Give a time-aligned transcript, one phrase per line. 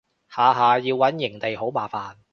[0.31, 2.15] 下下要搵營地好麻煩